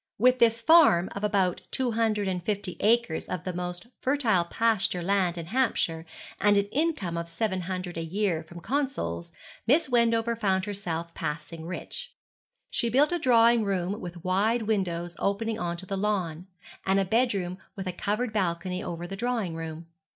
With 0.17 0.39
this 0.39 0.61
farm 0.63 1.09
of 1.11 1.23
about 1.23 1.61
two 1.69 1.91
hundred 1.91 2.27
and 2.27 2.43
fifty 2.43 2.75
acres 2.79 3.27
of 3.29 3.43
the 3.43 3.53
most 3.53 3.85
fertile 4.01 4.45
pasture 4.45 5.03
land 5.03 5.37
in 5.37 5.45
Hampshire 5.45 6.07
and 6.39 6.57
an 6.57 6.65
income 6.71 7.17
of 7.19 7.29
seven 7.29 7.61
hundred 7.61 7.99
a 7.99 8.03
year 8.03 8.43
from 8.43 8.61
consols, 8.61 9.31
Miss 9.67 9.89
Wendover 9.89 10.35
found 10.35 10.65
herself 10.65 11.13
passing 11.13 11.67
rich. 11.67 12.15
She 12.71 12.89
built 12.89 13.11
a 13.11 13.19
drawing 13.19 13.63
room 13.63 14.01
with 14.01 14.23
wide 14.25 14.63
windows 14.63 15.15
opening 15.19 15.59
on 15.59 15.77
to 15.77 15.85
the 15.85 15.97
lawn, 15.97 16.47
and 16.83 16.99
a 16.99 17.05
bed 17.05 17.35
room 17.35 17.59
with 17.75 17.85
a 17.85 17.93
covered 17.93 18.33
balcony 18.33 18.83
over 18.83 19.05
the 19.05 19.15
drawing 19.15 19.53
room. 19.53 19.85